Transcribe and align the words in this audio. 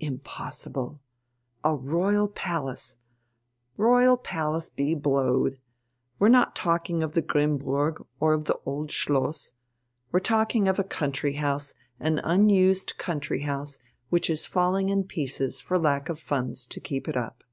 Impossible! 0.00 1.00
A 1.62 1.72
Royal 1.76 2.26
Palace! 2.26 2.96
Royal 3.76 4.16
palace 4.16 4.68
be 4.68 4.96
blowed! 4.96 5.60
We're 6.18 6.28
not 6.28 6.56
talking 6.56 7.04
of 7.04 7.12
the 7.12 7.22
Grimmburg 7.22 8.04
or 8.18 8.32
of 8.32 8.46
the 8.46 8.58
Old 8.66 8.90
Schloss. 8.90 9.52
We're 10.10 10.18
talking 10.18 10.66
of 10.66 10.80
a 10.80 10.82
country 10.82 11.34
house, 11.34 11.76
an 12.00 12.18
unused 12.18 12.98
country 12.98 13.42
house 13.42 13.78
which 14.10 14.28
is 14.28 14.44
falling 14.44 14.88
in 14.88 15.04
pieces 15.04 15.60
for 15.60 15.78
lack 15.78 16.08
of 16.08 16.18
funds 16.18 16.66
to 16.66 16.80
keep 16.80 17.06
it 17.06 17.16
up. 17.16 17.44